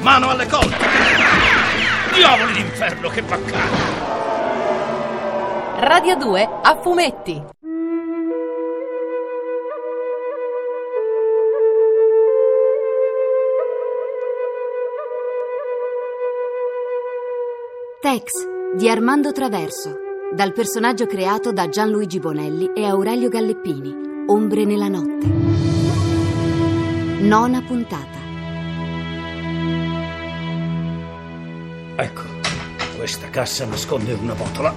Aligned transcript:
Mano 0.00 0.30
alle 0.30 0.46
colte! 0.46 0.86
Diavoli 2.14 2.52
d'inferno, 2.52 3.08
che 3.08 3.22
baccano! 3.22 4.06
Radio 5.80 6.16
2 6.16 6.48
a 6.62 6.80
fumetti. 6.80 7.42
Tex 18.00 18.30
di 18.76 18.88
Armando 18.88 19.32
Traverso, 19.32 19.96
dal 20.32 20.52
personaggio 20.52 21.06
creato 21.06 21.52
da 21.52 21.68
Gianluigi 21.68 22.20
Bonelli 22.20 22.70
e 22.72 22.84
Aurelio 22.84 23.28
Galleppini, 23.28 24.24
Ombre 24.28 24.64
nella 24.64 24.88
notte. 24.88 25.26
Nona 27.20 27.60
puntata. 27.62 28.17
Ecco, 32.00 32.22
questa 32.96 33.28
cassa 33.28 33.66
nasconde 33.66 34.12
una 34.12 34.32
botola. 34.34 34.72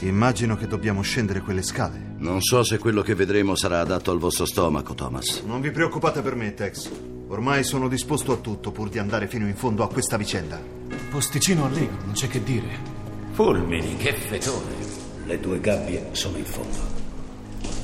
Immagino 0.00 0.54
che 0.54 0.66
dobbiamo 0.66 1.00
scendere 1.00 1.40
quelle 1.40 1.62
scale. 1.62 1.98
Non 2.18 2.42
so 2.42 2.62
se 2.62 2.76
quello 2.76 3.00
che 3.00 3.14
vedremo 3.14 3.56
sarà 3.56 3.80
adatto 3.80 4.10
al 4.10 4.18
vostro 4.18 4.44
stomaco, 4.44 4.92
Thomas. 4.92 5.40
Non 5.46 5.62
vi 5.62 5.70
preoccupate 5.70 6.20
per 6.20 6.34
me, 6.34 6.52
Tex. 6.52 6.90
Ormai 7.28 7.64
sono 7.64 7.88
disposto 7.88 8.32
a 8.32 8.36
tutto 8.36 8.70
pur 8.70 8.90
di 8.90 8.98
andare 8.98 9.28
fino 9.28 9.46
in 9.48 9.56
fondo 9.56 9.82
a 9.82 9.88
questa 9.88 10.18
vicenda. 10.18 10.60
Posticino 11.08 11.64
allegro, 11.64 11.96
non 12.04 12.12
c'è 12.12 12.28
che 12.28 12.42
dire. 12.42 12.68
Fulmini, 13.32 13.96
che 13.96 14.12
fetore! 14.12 14.74
Le 15.24 15.40
due 15.40 15.58
gabbie 15.58 16.08
sono 16.12 16.36
in 16.36 16.44
fondo. 16.44 16.76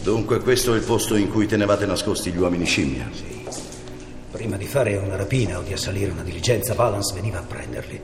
Dunque 0.03 0.41
questo 0.41 0.75
è 0.75 0.77
il 0.77 0.85
posto 0.85 1.17
in 1.17 1.31
cui 1.31 1.47
tenevate 1.47 1.87
nascosti 1.87 2.31
gli 2.31 2.37
uomini 2.37 2.67
scimmia. 2.67 3.09
Sì. 3.11 3.33
Prima 4.33 4.57
di 4.57 4.65
fare 4.65 4.97
una 4.97 5.17
rapina 5.17 5.59
o 5.59 5.63
di 5.63 5.75
assalire 5.75 6.11
una 6.11 6.23
diligenza, 6.23 6.73
Valance 6.73 7.13
veniva 7.13 7.39
a 7.39 7.43
prenderli. 7.43 8.01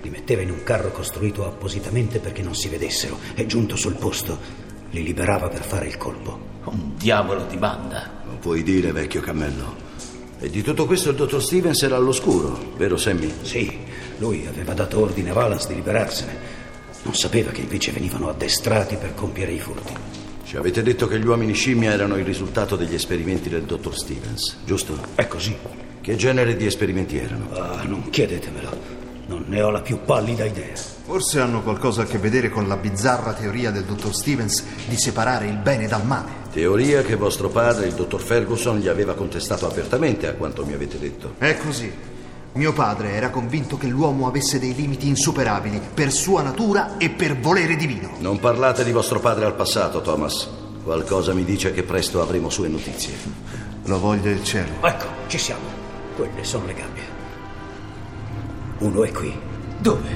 Li 0.00 0.08
metteva 0.08 0.40
in 0.40 0.50
un 0.50 0.62
carro 0.62 0.90
costruito 0.90 1.44
appositamente 1.44 2.18
perché 2.18 2.40
non 2.40 2.54
si 2.54 2.70
vedessero 2.70 3.18
e 3.34 3.44
giunto 3.44 3.76
sul 3.76 3.96
posto 3.96 4.38
li 4.90 5.02
liberava 5.02 5.48
per 5.48 5.62
fare 5.62 5.86
il 5.86 5.98
colpo. 5.98 6.48
Un 6.64 6.96
diavolo 6.96 7.44
di 7.44 7.58
banda. 7.58 8.22
Lo 8.24 8.36
puoi 8.38 8.62
dire, 8.62 8.90
vecchio 8.90 9.20
cammello. 9.20 9.88
E 10.38 10.48
di 10.48 10.62
tutto 10.62 10.86
questo 10.86 11.10
il 11.10 11.16
dottor 11.16 11.42
Stevens 11.42 11.82
era 11.82 11.96
all'oscuro, 11.96 12.72
vero 12.78 12.96
Sammy? 12.96 13.30
Sì, 13.42 13.80
lui 14.16 14.46
aveva 14.46 14.72
dato 14.72 14.98
ordine 14.98 15.28
a 15.28 15.34
Valance 15.34 15.68
di 15.68 15.74
liberarsene. 15.74 16.38
Non 17.02 17.14
sapeva 17.14 17.50
che 17.50 17.60
invece 17.60 17.92
venivano 17.92 18.30
addestrati 18.30 18.96
per 18.96 19.14
compiere 19.14 19.52
i 19.52 19.60
furti. 19.60 20.19
Ci 20.50 20.56
avete 20.56 20.82
detto 20.82 21.06
che 21.06 21.20
gli 21.20 21.26
uomini 21.26 21.52
scimmia 21.52 21.92
erano 21.92 22.16
il 22.16 22.24
risultato 22.24 22.74
degli 22.74 22.94
esperimenti 22.94 23.48
del 23.48 23.62
dottor 23.62 23.96
Stevens, 23.96 24.56
giusto? 24.64 24.98
È 25.14 25.28
così. 25.28 25.56
Che 26.00 26.16
genere 26.16 26.56
di 26.56 26.66
esperimenti 26.66 27.18
erano? 27.18 27.52
Ah, 27.52 27.84
non 27.84 28.10
chiedetemelo. 28.10 28.76
Non 29.28 29.44
ne 29.46 29.62
ho 29.62 29.70
la 29.70 29.80
più 29.80 30.00
pallida 30.04 30.44
idea. 30.44 30.74
Forse 30.74 31.38
hanno 31.38 31.62
qualcosa 31.62 32.02
a 32.02 32.04
che 32.04 32.18
vedere 32.18 32.48
con 32.48 32.66
la 32.66 32.76
bizzarra 32.76 33.32
teoria 33.32 33.70
del 33.70 33.84
dottor 33.84 34.12
Stevens 34.12 34.64
di 34.88 34.96
separare 34.96 35.46
il 35.46 35.56
bene 35.56 35.86
dal 35.86 36.04
male. 36.04 36.30
Teoria 36.50 37.02
che 37.02 37.14
vostro 37.14 37.48
padre, 37.48 37.86
il 37.86 37.94
dottor 37.94 38.20
Ferguson, 38.20 38.80
gli 38.80 38.88
aveva 38.88 39.14
contestato 39.14 39.68
apertamente, 39.68 40.26
a 40.26 40.32
quanto 40.32 40.66
mi 40.66 40.72
avete 40.72 40.98
detto. 40.98 41.34
È 41.38 41.56
così. 41.58 41.92
Mio 42.52 42.72
padre 42.72 43.12
era 43.12 43.30
convinto 43.30 43.76
che 43.76 43.86
l'uomo 43.86 44.26
avesse 44.26 44.58
dei 44.58 44.74
limiti 44.74 45.06
insuperabili 45.06 45.80
per 45.94 46.10
sua 46.10 46.42
natura 46.42 46.96
e 46.98 47.08
per 47.08 47.38
volere 47.38 47.76
divino. 47.76 48.10
Non 48.18 48.40
parlate 48.40 48.82
di 48.82 48.90
vostro 48.90 49.20
padre 49.20 49.44
al 49.44 49.54
passato, 49.54 50.00
Thomas. 50.00 50.48
Qualcosa 50.82 51.32
mi 51.32 51.44
dice 51.44 51.72
che 51.72 51.84
presto 51.84 52.20
avremo 52.20 52.50
sue 52.50 52.66
notizie. 52.66 53.14
Lo 53.84 54.00
voglio 54.00 54.30
il 54.30 54.42
cielo. 54.42 54.72
Ecco, 54.82 55.06
ci 55.28 55.38
siamo. 55.38 55.62
Quelle 56.16 56.42
sono 56.42 56.66
le 56.66 56.74
gabbie. 56.74 57.02
Uno 58.78 59.04
è 59.04 59.12
qui. 59.12 59.32
Dove? 59.78 60.08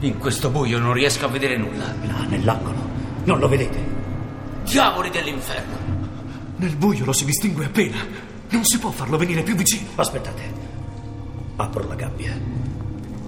In 0.00 0.18
questo 0.18 0.50
buio 0.50 0.78
non 0.78 0.92
riesco 0.92 1.24
a 1.24 1.28
vedere 1.28 1.56
nulla. 1.56 1.92
Là, 2.02 2.24
nell'angolo. 2.28 2.78
Non 3.24 3.40
lo 3.40 3.48
vedete? 3.48 3.78
Diavoli 4.62 5.10
dell'inferno! 5.10 5.76
Nel 6.56 6.76
buio 6.76 7.04
lo 7.04 7.12
si 7.12 7.24
distingue 7.24 7.64
appena. 7.64 7.96
Non 8.50 8.64
si 8.64 8.78
può 8.78 8.90
farlo 8.90 9.16
venire 9.16 9.42
più 9.42 9.56
vicino. 9.56 9.88
Aspettate. 9.96 10.63
Apro 11.56 11.86
la 11.86 11.94
gabbia. 11.94 12.32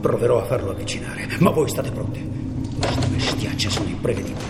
Proverò 0.01 0.43
a 0.43 0.45
farlo 0.47 0.71
avvicinare, 0.71 1.29
ma 1.39 1.51
voi 1.51 1.69
state 1.69 1.91
pronti. 1.91 2.29
Queste 2.79 3.07
bestiacce 3.07 3.71
sono 3.71 3.89
imprevedibili. 3.89 4.45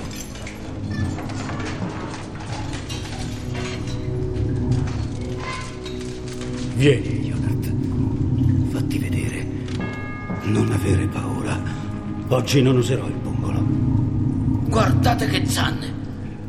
Vieni, 6.76 7.22
Leonard. 7.22 8.70
Fatti 8.70 8.98
vedere. 8.98 9.46
Non 10.42 10.70
avere 10.72 11.06
paura. 11.06 11.60
Oggi 12.28 12.62
non 12.62 12.76
userò 12.76 13.06
il 13.06 13.12
pungolo. 13.12 13.62
Guardate 14.68 15.26
che 15.26 15.46
zanne! 15.46 16.04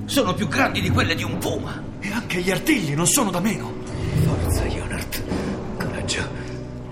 Sono 0.05 0.33
più 0.33 0.47
grandi 0.47 0.81
di 0.81 0.89
quelle 0.89 1.15
di 1.15 1.23
un 1.23 1.37
puma. 1.37 1.81
E 1.99 2.11
anche 2.11 2.41
gli 2.41 2.51
artigli 2.51 2.93
non 2.93 3.05
sono 3.05 3.31
da 3.31 3.39
meno. 3.39 3.76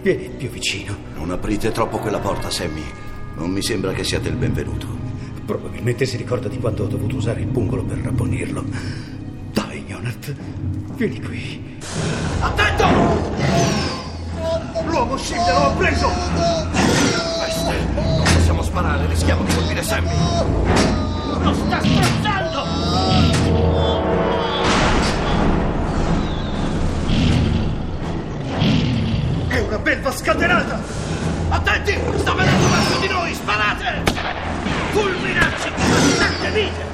Vieni 0.06 0.30
più 0.30 0.50
vicino. 0.50 0.96
Non 1.16 1.32
aprite 1.32 1.72
troppo 1.72 1.98
quella 1.98 2.20
porta, 2.20 2.52
Sammy. 2.52 2.84
Non 3.38 3.50
mi 3.50 3.64
sembra 3.64 3.92
che 3.92 4.04
siate 4.04 4.30
il 4.30 4.36
benvenuto. 4.36 4.86
Probabilmente 5.44 6.06
si 6.06 6.16
ricorda 6.16 6.48
di 6.48 6.60
quando 6.60 6.84
ho 6.84 6.86
dovuto 6.86 7.16
usare 7.16 7.40
il 7.40 7.48
pungolo 7.48 7.84
per 7.84 7.98
rapponirlo. 7.98 8.64
Dai, 9.52 9.84
Leonard. 9.88 10.36
Vieni 10.96 11.20
qui. 11.20 11.80
Attento! 12.40 12.86
L'uomo 14.86 15.18
scimmia 15.18 15.54
lo 15.54 15.66
ha 15.66 15.72
preso! 15.72 16.08
Peste! 17.40 17.76
Non 17.96 18.24
possiamo 18.32 18.62
sparare, 18.62 19.08
rischiamo 19.08 19.44
di 19.44 19.56
colpire 19.56 19.82
Sammy! 19.82 20.16
Lo 21.42 21.52
sta 21.52 21.80
strozzando! 21.82 22.34
Scatenata! 30.46 30.80
Attenti! 31.50 32.00
Sta 32.18 32.34
venendo 32.34 32.68
verso 32.70 33.00
di 33.00 33.08
noi! 33.08 33.34
Sparate! 33.34 34.04
Fulminacci! 34.92 35.72
Tante 36.18 36.52
vite! 36.52 36.94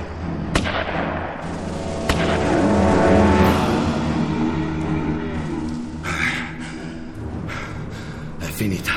È 8.40 8.46
finita. 8.46 8.94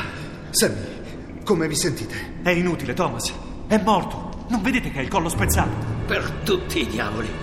Sammy, 0.51 1.43
come 1.45 1.67
vi 1.67 1.75
sentite? 1.75 2.39
È 2.43 2.51
inutile, 2.51 2.95
Thomas. 2.95 3.33
È 3.67 3.81
morto. 3.83 4.47
Non 4.49 4.63
vedete 4.63 4.91
che 4.91 4.99
ha 4.99 5.03
il 5.03 5.09
collo 5.09 5.29
spezzato? 5.29 5.93
Per 6.07 6.31
tutti 6.45 6.81
i 6.81 6.87
diavoli! 6.87 7.43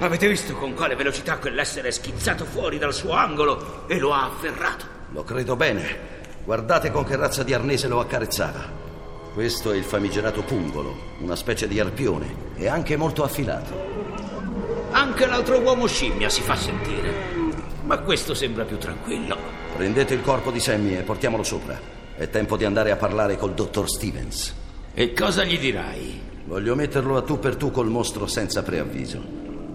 Avete 0.00 0.28
visto 0.28 0.54
con 0.54 0.74
quale 0.74 0.96
velocità 0.96 1.38
quell'essere 1.38 1.88
è 1.88 1.90
schizzato 1.92 2.44
fuori 2.44 2.78
dal 2.78 2.92
suo 2.92 3.12
angolo 3.12 3.86
e 3.86 3.98
lo 3.98 4.12
ha 4.12 4.24
afferrato? 4.24 4.84
Lo 5.12 5.22
credo 5.22 5.54
bene. 5.54 6.13
Guardate 6.44 6.90
con 6.90 7.04
che 7.04 7.16
razza 7.16 7.42
di 7.42 7.54
arnese 7.54 7.88
lo 7.88 8.00
accarezzava. 8.00 8.82
Questo 9.32 9.72
è 9.72 9.76
il 9.76 9.82
famigerato 9.82 10.42
pungolo, 10.42 10.94
una 11.20 11.36
specie 11.36 11.66
di 11.66 11.80
arpione, 11.80 12.52
e 12.54 12.68
anche 12.68 12.96
molto 12.96 13.24
affilato. 13.24 13.72
Anche 14.90 15.26
l'altro 15.26 15.58
uomo 15.60 15.86
scimmia 15.86 16.28
si 16.28 16.42
fa 16.42 16.54
sentire. 16.54 17.12
Ma 17.84 17.98
questo 18.00 18.34
sembra 18.34 18.64
più 18.64 18.76
tranquillo. 18.76 19.36
Prendete 19.74 20.12
il 20.12 20.20
corpo 20.20 20.50
di 20.50 20.60
Sammy 20.60 20.94
e 20.94 21.02
portiamolo 21.02 21.42
sopra. 21.42 21.80
È 22.14 22.28
tempo 22.28 22.58
di 22.58 22.64
andare 22.66 22.90
a 22.90 22.96
parlare 22.96 23.38
col 23.38 23.54
dottor 23.54 23.88
Stevens. 23.88 24.54
E 24.92 25.14
cosa 25.14 25.44
gli 25.44 25.58
dirai? 25.58 26.20
Voglio 26.44 26.74
metterlo 26.74 27.16
a 27.16 27.22
tu 27.22 27.38
per 27.38 27.56
tu 27.56 27.70
col 27.70 27.88
mostro 27.88 28.26
senza 28.26 28.62
preavviso. 28.62 29.20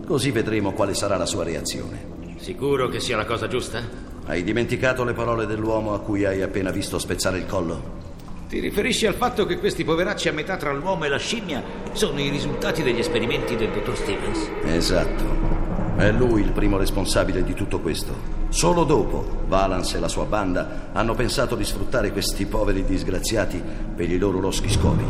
Così 0.05 0.29
vedremo 0.29 0.73
quale 0.73 0.93
sarà 0.93 1.17
la 1.17 1.25
sua 1.25 1.43
reazione. 1.43 2.35
Sicuro 2.37 2.87
che 2.87 2.99
sia 2.99 3.17
la 3.17 3.25
cosa 3.25 3.47
giusta? 3.47 4.08
Hai 4.29 4.43
dimenticato 4.43 5.03
le 5.03 5.13
parole 5.13 5.47
dell'uomo 5.47 5.95
a 5.95 6.01
cui 6.01 6.23
hai 6.23 6.43
appena 6.43 6.69
visto 6.69 6.99
spezzare 6.99 7.39
il 7.39 7.47
collo? 7.47 7.97
Ti 8.47 8.59
riferisci 8.59 9.07
al 9.07 9.15
fatto 9.15 9.47
che 9.47 9.57
questi 9.57 9.83
poveracci 9.83 10.29
a 10.29 10.33
metà 10.33 10.55
tra 10.55 10.71
l'uomo 10.71 11.05
e 11.05 11.09
la 11.09 11.17
scimmia 11.17 11.63
sono 11.93 12.19
i 12.19 12.29
risultati 12.29 12.83
degli 12.83 12.99
esperimenti 12.99 13.55
del 13.55 13.71
dottor 13.71 13.97
Stevens? 13.97 14.47
Esatto. 14.65 15.23
È 15.97 16.11
lui 16.11 16.41
il 16.41 16.51
primo 16.51 16.77
responsabile 16.77 17.43
di 17.43 17.55
tutto 17.55 17.79
questo. 17.79 18.13
Solo 18.49 18.83
dopo, 18.83 19.45
Valance 19.47 19.97
e 19.97 19.99
la 19.99 20.07
sua 20.07 20.25
banda 20.25 20.91
hanno 20.93 21.15
pensato 21.15 21.55
di 21.55 21.63
sfruttare 21.63 22.11
questi 22.11 22.45
poveri 22.45 22.85
disgraziati 22.85 23.59
per 23.95 24.11
i 24.11 24.19
loro 24.19 24.39
loschi 24.39 24.69
scopi. 24.69 25.05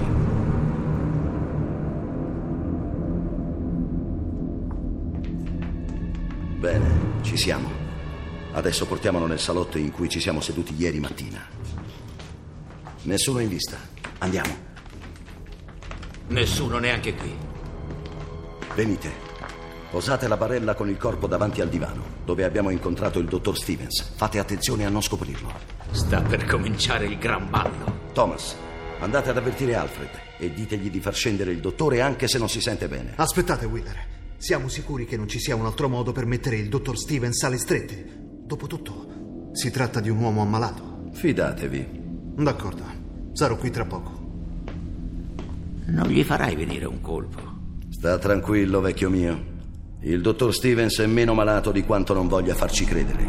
Bene, 6.57 6.87
ci 7.21 7.35
siamo. 7.35 7.88
Adesso 8.51 8.85
portiamolo 8.87 9.27
nel 9.27 9.39
salotto 9.39 9.77
in 9.77 9.91
cui 9.91 10.09
ci 10.09 10.19
siamo 10.19 10.41
seduti 10.41 10.73
ieri 10.75 10.99
mattina. 10.99 11.45
Nessuno 13.03 13.39
in 13.39 13.47
vista. 13.47 13.77
Andiamo. 14.19 14.67
Nessuno 16.27 16.79
neanche 16.79 17.13
qui. 17.15 17.33
Venite. 18.75 19.27
Posate 19.91 20.27
la 20.27 20.37
barella 20.37 20.75
con 20.75 20.89
il 20.89 20.97
corpo 20.97 21.25
davanti 21.25 21.61
al 21.61 21.69
divano, 21.69 22.03
dove 22.23 22.43
abbiamo 22.43 22.69
incontrato 22.69 23.19
il 23.19 23.27
dottor 23.27 23.57
Stevens. 23.57 24.11
Fate 24.15 24.37
attenzione 24.37 24.85
a 24.85 24.89
non 24.89 25.01
scoprirlo. 25.01 25.51
Sta 25.91 26.21
per 26.21 26.45
cominciare 26.45 27.05
il 27.05 27.17
gran 27.17 27.49
ballo. 27.49 28.07
Thomas, 28.13 28.55
andate 28.99 29.29
ad 29.29 29.37
avvertire 29.37 29.75
Alfred 29.75 30.09
e 30.37 30.53
ditegli 30.53 30.91
di 30.91 30.99
far 30.99 31.15
scendere 31.15 31.51
il 31.51 31.59
dottore 31.59 32.01
anche 32.01 32.27
se 32.27 32.37
non 32.37 32.49
si 32.49 32.61
sente 32.61 32.87
bene. 32.87 33.13
Aspettate, 33.15 33.65
Wheeler. 33.65 34.17
Siamo 34.37 34.69
sicuri 34.69 35.05
che 35.05 35.17
non 35.17 35.27
ci 35.27 35.39
sia 35.39 35.55
un 35.55 35.65
altro 35.65 35.89
modo 35.89 36.11
per 36.11 36.25
mettere 36.25 36.57
il 36.57 36.69
dottor 36.69 36.97
Stevens 36.97 37.41
alle 37.43 37.57
strette? 37.57 38.18
Dopotutto, 38.49 39.51
si 39.51 39.69
tratta 39.69 39.99
di 39.99 40.09
un 40.09 40.17
uomo 40.17 40.41
ammalato. 40.41 41.11
Fidatevi. 41.11 41.87
D'accordo, 42.35 42.81
sarò 43.33 43.55
qui 43.57 43.69
tra 43.69 43.85
poco. 43.85 44.11
Non 45.85 46.07
gli 46.07 46.23
farai 46.23 46.55
venire 46.55 46.85
un 46.85 46.99
colpo. 46.99 47.41
Sta 47.91 48.17
tranquillo, 48.17 48.81
vecchio 48.81 49.11
mio. 49.11 49.39
Il 49.99 50.21
dottor 50.21 50.51
Stevens 50.51 50.97
è 50.99 51.05
meno 51.05 51.35
malato 51.35 51.71
di 51.71 51.83
quanto 51.83 52.15
non 52.15 52.27
voglia 52.27 52.55
farci 52.55 52.85
credere. 52.85 53.23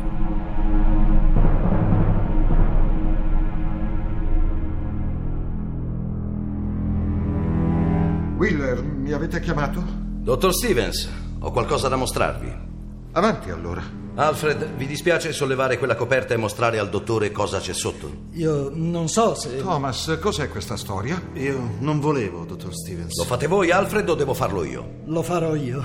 Wheeler, 8.38 8.82
mi 8.82 9.12
avete 9.12 9.38
chiamato? 9.40 9.84
Dottor 9.86 10.54
Stevens, 10.54 11.10
ho 11.40 11.50
qualcosa 11.50 11.88
da 11.88 11.96
mostrarvi. 11.96 12.68
Avanti 13.12 13.50
allora. 13.50 13.82
Alfred, 14.14 14.74
vi 14.76 14.86
dispiace 14.86 15.32
sollevare 15.32 15.78
quella 15.78 15.96
coperta 15.96 16.34
e 16.34 16.36
mostrare 16.36 16.78
al 16.78 16.88
dottore 16.88 17.32
cosa 17.32 17.58
c'è 17.58 17.72
sotto? 17.72 18.26
Io 18.32 18.70
non 18.72 19.08
so 19.08 19.34
se... 19.34 19.56
Thomas, 19.56 20.16
cos'è 20.20 20.48
questa 20.48 20.76
storia? 20.76 21.20
Io 21.34 21.74
non 21.80 21.98
volevo, 21.98 22.44
dottor 22.44 22.72
Stevens. 22.72 23.16
Lo 23.16 23.24
fate 23.24 23.48
voi, 23.48 23.72
Alfred, 23.72 24.08
o 24.08 24.14
devo 24.14 24.32
farlo 24.32 24.62
io? 24.62 25.00
Lo 25.06 25.22
farò 25.22 25.56
io. 25.56 25.84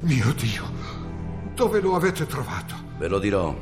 Mio 0.00 0.32
Dio, 0.32 0.64
dove 1.54 1.80
lo 1.80 1.94
avete 1.94 2.26
trovato? 2.26 2.74
Ve 2.96 3.08
lo 3.08 3.18
dirò. 3.18 3.54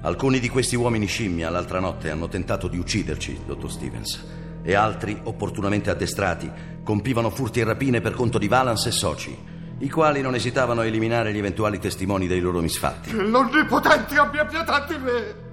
Alcuni 0.00 0.40
di 0.40 0.48
questi 0.48 0.74
uomini 0.74 1.06
scimmia 1.06 1.48
l'altra 1.48 1.78
notte 1.78 2.10
hanno 2.10 2.26
tentato 2.26 2.66
di 2.66 2.78
ucciderci, 2.78 3.42
dottor 3.46 3.70
Stevens. 3.70 4.24
E 4.62 4.74
altri, 4.74 5.16
opportunamente 5.22 5.90
addestrati, 5.90 6.50
compivano 6.82 7.30
furti 7.30 7.60
e 7.60 7.64
rapine 7.64 8.00
per 8.00 8.14
conto 8.14 8.38
di 8.38 8.48
Valance 8.48 8.88
e 8.88 8.92
soci, 8.92 9.50
i 9.82 9.90
quali 9.90 10.20
non 10.20 10.34
esitavano 10.34 10.80
a 10.80 10.86
eliminare 10.86 11.32
gli 11.32 11.38
eventuali 11.38 11.78
testimoni 11.78 12.28
dei 12.28 12.40
loro 12.40 12.60
misfatti. 12.60 13.10
L'Onnipotente 13.12 14.16
abbia 14.16 14.44
pietà 14.44 14.86
di 14.86 14.96
me! 14.96 15.50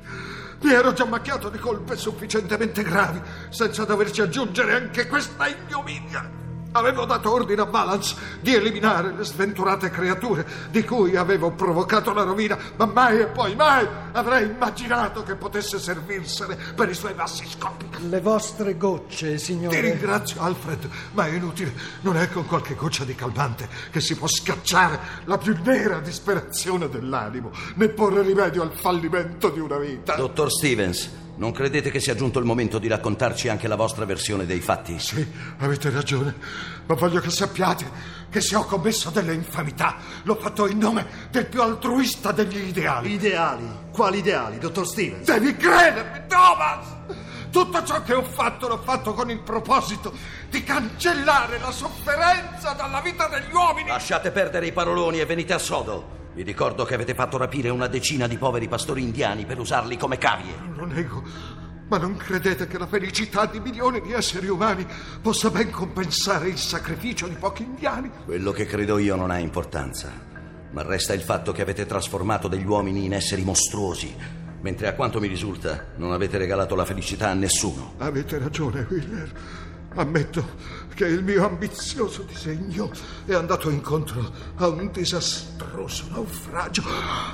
Mi 0.61 0.71
ero 0.71 0.93
già 0.93 1.05
macchiato 1.05 1.49
di 1.49 1.57
colpe 1.57 1.95
sufficientemente 1.95 2.83
gravi, 2.83 3.19
senza 3.49 3.85
doverci 3.85 4.21
aggiungere 4.21 4.73
anche 4.73 5.07
questa 5.07 5.47
ignominia. 5.47 6.38
Avevo 6.71 7.05
dato 7.05 7.31
ordine 7.31 7.61
a 7.61 7.65
Valance 7.65 8.15
di 8.41 8.53
eliminare 8.53 9.11
le 9.11 9.23
sventurate 9.23 9.89
creature 9.89 10.45
di 10.69 10.83
cui 10.83 11.15
avevo 11.15 11.51
provocato 11.51 12.13
la 12.13 12.21
rovina, 12.23 12.57
ma 12.75 12.85
mai 12.85 13.19
e 13.21 13.25
poi 13.25 13.55
mai 13.55 13.87
avrei 14.11 14.45
immaginato 14.47 15.23
che 15.23 15.35
potesse 15.35 15.79
servirsene 15.79 16.57
per 16.75 16.89
i 16.89 16.93
suoi 16.93 17.13
bassi 17.13 17.45
scopi. 17.47 17.87
Le 18.07 18.21
vostre 18.21 18.77
gocce, 18.77 19.39
signore. 19.39 19.75
Ti 19.75 19.81
ringrazio, 19.81 20.41
Alfred, 20.41 20.87
ma 21.13 21.25
è 21.25 21.31
inutile. 21.31 21.73
Non 22.01 22.17
è 22.17 22.29
con 22.29 22.45
qualche 22.45 22.75
goccia 22.75 23.03
di 23.03 23.15
calmante 23.15 23.67
che 23.89 23.99
si 23.99 24.15
può 24.15 24.27
scacciare 24.27 24.99
la 25.25 25.39
più 25.39 25.57
nera 25.63 25.99
disperazione 25.99 26.87
dell'animo, 26.87 27.51
né 27.75 27.89
porre 27.89 28.21
rimedio 28.21 28.61
al 28.61 28.71
fallimento 28.71 29.49
di 29.49 29.59
una 29.59 29.77
vita. 29.77 30.15
Dottor 30.15 30.51
Stevens, 30.51 31.09
non 31.39 31.53
credete 31.53 31.89
che 31.89 32.01
sia 32.01 32.15
giunto 32.15 32.37
il 32.37 32.45
momento 32.45 32.79
di 32.79 32.89
raccontarci 32.89 33.47
anche 33.47 33.69
la 33.69 33.77
vostra 33.77 34.03
versione 34.03 34.45
dei 34.45 34.59
fatti? 34.59 34.99
Sì, 34.99 35.25
avete 35.59 35.89
ragione, 35.89 36.35
ma 36.85 36.95
voglio 36.95 37.21
che 37.21 37.29
sappiate 37.29 38.17
che 38.29 38.41
se 38.41 38.57
ho 38.57 38.65
commesso 38.65 39.09
delle 39.09 39.33
infamità, 39.33 39.95
l'ho 40.23 40.35
fatto 40.35 40.67
in 40.67 40.77
nome 40.77 41.07
del 41.31 41.45
più 41.47 41.61
altruista 41.61 42.33
degli 42.33 42.57
ideali. 42.67 43.13
Ideali? 43.13 43.65
Quali 43.89 44.17
ideali, 44.17 44.59
dottor 44.59 44.85
Stevens? 44.85 45.25
Devi 45.25 45.55
credermi, 45.55 46.27
Thomas! 46.27 46.85
Tutto 47.49 47.83
ciò 47.85 48.03
che 48.03 48.13
ho 48.13 48.23
fatto 48.23 48.67
l'ho 48.67 48.81
fatto 48.83 49.13
con 49.13 49.31
il 49.31 49.39
proposito 49.39 50.13
di 50.49 50.61
cancellare 50.63 51.57
la 51.57 51.71
sofferenza 51.71 52.73
dalla 52.73 52.99
vita 52.99 53.29
degli 53.29 53.51
uomini. 53.53 53.87
Lasciate 53.87 54.31
perdere 54.31 54.67
i 54.67 54.73
paroloni 54.73 55.21
e 55.21 55.25
venite 55.25 55.53
a 55.53 55.57
sodo. 55.57 56.18
Vi 56.33 56.43
ricordo 56.43 56.85
che 56.85 56.93
avete 56.93 57.13
fatto 57.13 57.37
rapire 57.37 57.69
una 57.69 57.87
decina 57.87 58.27
di 58.27 58.37
poveri 58.37 58.67
pastori 58.67 59.01
indiani 59.01 59.45
per 59.45 59.59
usarli 59.59 59.97
come 59.97 60.17
cavie. 60.17 60.53
Lo 60.75 60.85
nego, 60.85 61.23
ma 61.89 61.97
non 61.97 62.15
credete 62.15 62.67
che 62.67 62.77
la 62.77 62.85
felicità 62.85 63.47
di 63.47 63.59
milioni 63.59 63.99
di 63.99 64.13
esseri 64.13 64.47
umani 64.47 64.85
possa 65.21 65.49
ben 65.49 65.71
compensare 65.71 66.47
il 66.47 66.57
sacrificio 66.57 67.27
di 67.27 67.35
pochi 67.35 67.63
indiani? 67.63 68.11
Quello 68.25 68.51
che 68.51 68.65
credo 68.65 68.99
io 68.99 69.15
non 69.15 69.31
ha 69.31 69.39
importanza, 69.39 70.11
ma 70.71 70.83
resta 70.83 71.13
il 71.13 71.21
fatto 71.21 71.51
che 71.51 71.63
avete 71.63 71.87
trasformato 71.87 72.47
degli 72.47 72.65
uomini 72.65 73.05
in 73.05 73.13
esseri 73.13 73.43
mostruosi, 73.43 74.15
mentre 74.61 74.87
a 74.87 74.93
quanto 74.93 75.19
mi 75.19 75.27
risulta 75.27 75.87
non 75.95 76.11
avete 76.11 76.37
regalato 76.37 76.75
la 76.75 76.85
felicità 76.85 77.29
a 77.29 77.33
nessuno. 77.33 77.95
Avete 77.97 78.37
ragione, 78.37 78.85
Wheeler. 78.87 79.31
Ammetto 79.99 80.55
che 80.95 81.05
il 81.07 81.21
mio 81.25 81.45
ambizioso 81.45 82.23
disegno 82.23 82.89
è 83.25 83.33
andato 83.33 83.69
incontro 83.69 84.31
a 84.55 84.67
un 84.69 84.89
disastroso 84.93 86.05
naufragio. 86.11 86.83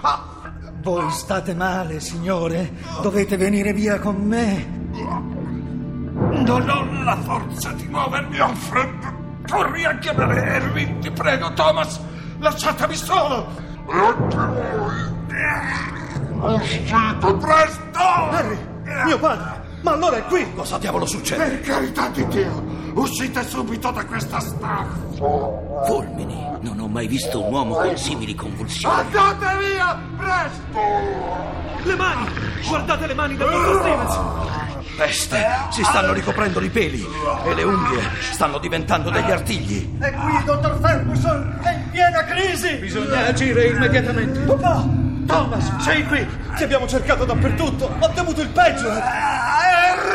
Ah! 0.01 0.51
Voi 0.81 1.11
state 1.11 1.53
male, 1.53 1.99
signore. 1.99 2.73
Dovete 3.03 3.37
venire 3.37 3.71
via 3.71 3.99
con 3.99 4.15
me. 4.15 4.89
Non 6.11 6.67
ho 6.67 7.03
la 7.03 7.17
forza 7.17 7.71
di 7.73 7.85
muovermi, 7.85 8.39
Alfred. 8.39 9.13
Corri 9.47 9.85
a 9.85 9.99
chiamare 9.99 10.55
Harry, 10.55 10.97
ti 10.97 11.11
prego, 11.11 11.53
Thomas. 11.53 11.99
Lasciatemi 12.39 12.95
solo. 12.95 13.47
Anche 13.89 14.37
voi. 14.75 15.13
Uscite 16.55 17.33
presto! 17.39 17.99
Harry, 17.99 18.57
mio 19.05 19.19
padre. 19.19 19.64
Ma 19.85 19.91
allora 19.91 20.17
è 20.17 20.23
qui! 20.23 20.51
Cosa 20.55 20.79
diavolo 20.79 21.05
succede? 21.05 21.45
Per 21.45 21.61
carità 21.61 22.07
di 22.07 22.25
Dio, 22.29 22.63
uscite 22.95 23.47
subito 23.47 23.91
da 23.91 24.03
questa 24.03 24.39
stanza! 24.39 24.89
Fulmini, 25.85 26.43
non 26.61 26.79
ho 26.79 26.87
mai 26.87 27.05
visto 27.05 27.45
un 27.45 27.53
uomo 27.53 27.75
con 27.75 27.95
simili 27.95 28.33
convulsioni. 28.33 28.95
Andate 28.95 29.57
via, 29.59 29.95
presto! 30.17 30.79
Le 31.83 31.95
mani! 31.95 32.27
Guardate 32.67 33.05
le 33.05 33.13
mani 33.13 33.37
del 33.37 33.47
dottor 33.47 33.79
Stevens! 33.79 34.19
Peste, 34.97 35.45
si 35.69 35.83
stanno 35.83 36.13
ricoprendo 36.13 36.59
di 36.59 36.69
peli 36.69 37.05
e 37.45 37.53
le 37.53 37.61
unghie 37.61 38.01
stanno 38.31 38.57
diventando 38.57 39.11
degli 39.11 39.29
artigli. 39.29 39.99
È 39.99 40.11
qui 40.11 40.43
dottor 40.45 40.79
Ferguson! 40.81 41.59
È 41.61 41.69
in 41.69 41.89
piena 41.91 42.23
crisi! 42.23 42.73
Bisogna 42.77 43.27
agire 43.27 43.67
immediatamente! 43.67 44.39
Papà! 44.39 45.03
Thomas, 45.27 45.77
sei 45.77 46.03
qui! 46.05 46.27
Ti 46.55 46.63
abbiamo 46.63 46.87
cercato 46.87 47.23
dappertutto! 47.23 47.95
Ho 47.99 48.09
temuto 48.09 48.41
il 48.41 48.49
peggio! 48.49 48.89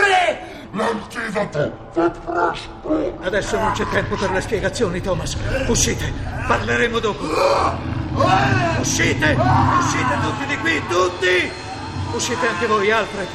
Harry! 0.00 0.38
L'antidoto, 0.72 1.90
va 1.94 2.10
presto! 2.10 3.18
Adesso 3.22 3.58
non 3.58 3.72
c'è 3.72 3.86
tempo 3.88 4.16
per 4.16 4.30
le 4.30 4.40
spiegazioni, 4.40 5.00
Thomas. 5.00 5.36
Uscite, 5.66 6.12
parleremo 6.46 6.98
dopo. 6.98 7.24
Uscite! 8.78 9.36
Uscite 9.36 10.18
tutti 10.22 10.46
di 10.46 10.56
qui, 10.58 10.82
tutti! 10.88 11.50
Uscite 12.12 12.48
anche 12.48 12.66
voi, 12.66 12.90
Alfred. 12.90 13.26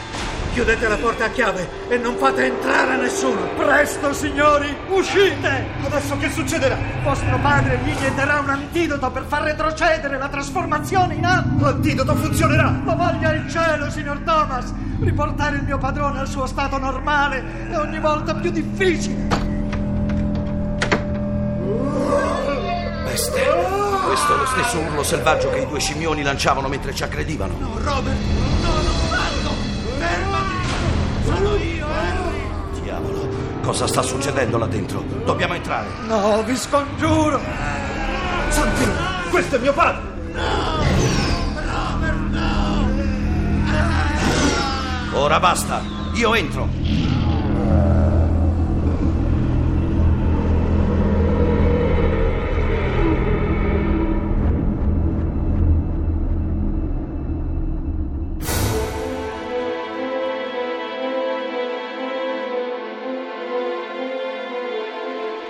Chiudete 0.53 0.87
la 0.87 0.95
porta 0.95 1.25
a 1.25 1.29
chiave 1.29 1.67
e 1.89 1.97
non 1.97 2.15
fate 2.15 2.45
entrare 2.45 2.95
nessuno. 2.95 3.41
Presto, 3.57 4.13
signori, 4.13 4.73
uscite! 4.87 5.65
Adesso 5.83 6.17
che 6.17 6.29
succederà? 6.29 6.77
Vostro 7.03 7.37
padre 7.39 7.77
gli 7.83 7.93
chiederà 7.95 8.39
un 8.39 8.49
antidoto 8.49 9.11
per 9.11 9.25
far 9.27 9.43
retrocedere 9.43 10.17
la 10.17 10.29
trasformazione 10.29 11.15
in 11.15 11.25
atto. 11.25 11.61
L'antidoto 11.61 12.15
funzionerà. 12.15 12.73
Lo 12.85 12.95
voglia 12.95 13.33
il 13.33 13.49
cielo, 13.49 13.89
signor 13.89 14.19
Thomas. 14.23 14.73
Riportare 14.99 15.57
il 15.57 15.63
mio 15.63 15.77
padrone 15.77 16.19
al 16.19 16.27
suo 16.27 16.45
stato 16.45 16.77
normale 16.77 17.69
è 17.69 17.77
ogni 17.77 17.99
volta 17.99 18.33
più 18.35 18.49
difficile. 18.49 19.27
Peste, 23.05 23.41
questo 24.05 24.33
è 24.33 24.37
lo 24.37 24.45
stesso 24.45 24.79
urlo 24.79 25.03
selvaggio 25.03 25.49
che 25.49 25.59
i 25.59 25.67
due 25.67 25.79
scimmioni 25.79 26.21
lanciavano 26.21 26.67
mentre 26.67 26.93
ci 26.93 27.03
aggredivano. 27.03 27.55
No, 27.59 27.77
Robert, 27.81 28.17
no, 28.61 28.73
non 28.73 28.93
farlo! 29.09 29.51
Fermati! 29.97 31.25
Sono 31.25 31.55
io, 31.55 31.85
Harry! 31.85 32.81
Diavolo, 32.81 33.29
cosa 33.61 33.87
sta 33.87 34.01
succedendo 34.01 34.57
là 34.57 34.65
dentro? 34.67 35.03
Dobbiamo 35.23 35.53
entrare. 35.53 35.87
No, 36.07 36.43
vi 36.43 36.55
scongiuro! 36.55 37.39
Santino, 38.49 38.91
Questo 39.29 39.55
è 39.55 39.59
mio 39.59 39.73
padre! 39.73 40.14
Ora 45.25 45.39
basta, 45.39 45.81
io 46.13 46.35
entro. 46.35 46.69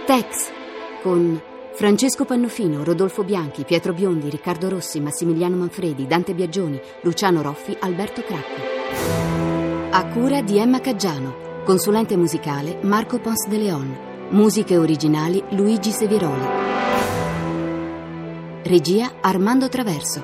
Tex 0.05 0.51
con 1.01 1.41
Francesco 1.74 2.24
Pannofino, 2.24 2.86
Rodolfo 2.86 3.25
Bianchi, 3.25 3.65
Pietro 3.65 3.91
Biondi, 3.91 4.29
Riccardo 4.29 4.70
Rossi, 4.70 5.01
Massimiliano 5.01 5.58
Manfredi, 5.58 6.08
Dante 6.08 6.34
Biagioni, 6.34 6.79
Luciano 7.01 7.41
Roffi, 7.41 7.75
Alberto 7.82 8.22
Cracco. 8.22 9.35
A 9.97 10.07
cura 10.07 10.41
di 10.41 10.57
Emma 10.57 10.81
Caggiano, 10.81 11.63
consulente 11.63 12.17
musicale 12.17 12.79
Marco 12.81 13.17
Pons 13.17 13.47
de 13.47 13.57
Leon, 13.57 13.97
musiche 14.31 14.75
originali 14.75 15.41
Luigi 15.51 15.91
Seviroli. 15.91 16.45
Regia 18.63 19.13
Armando 19.21 19.69
Traverso. 19.69 20.21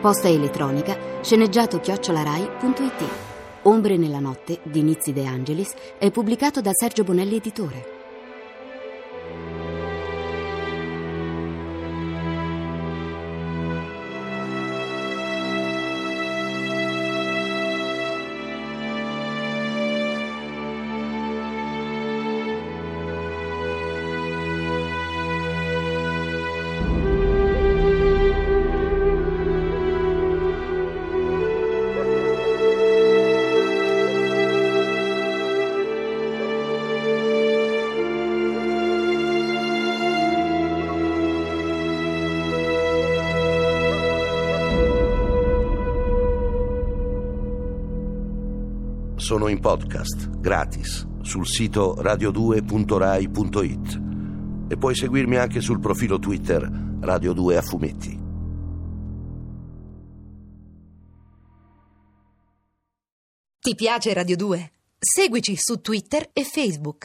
Posta 0.00 0.28
elettronica 0.28 0.96
sceneggiato 1.20 1.80
chiocciolarai.it. 1.80 3.04
Ombre 3.62 3.96
nella 3.96 4.20
notte 4.20 4.60
di 4.62 4.82
Nizzi 4.82 5.12
De 5.12 5.26
Angelis 5.26 5.74
è 5.98 6.08
pubblicato 6.12 6.60
da 6.60 6.70
Sergio 6.72 7.02
Bonelli 7.02 7.34
Editore. 7.34 7.95
Sono 49.26 49.48
in 49.48 49.58
podcast, 49.58 50.38
gratis, 50.38 51.04
sul 51.22 51.48
sito 51.48 51.96
radio2.rai.it 51.96 54.00
e 54.68 54.76
puoi 54.76 54.94
seguirmi 54.94 55.34
anche 55.34 55.60
sul 55.60 55.80
profilo 55.80 56.20
Twitter 56.20 56.70
Radio 57.00 57.32
2 57.32 57.56
a 57.56 57.62
fumetti. 57.62 58.16
Ti 63.58 63.74
piace 63.74 64.12
Radio 64.12 64.36
2? 64.36 64.72
Seguici 64.96 65.56
su 65.56 65.80
Twitter 65.80 66.30
e 66.32 66.44
Facebook. 66.44 67.04